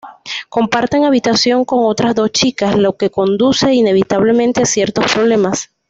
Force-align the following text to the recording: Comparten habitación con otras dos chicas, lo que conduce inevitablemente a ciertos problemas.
Comparten 0.49 1.05
habitación 1.05 1.63
con 1.63 1.81
otras 1.85 2.15
dos 2.15 2.31
chicas, 2.31 2.73
lo 2.75 2.97
que 2.97 3.11
conduce 3.11 3.71
inevitablemente 3.71 4.63
a 4.63 4.65
ciertos 4.65 5.13
problemas. 5.13 5.69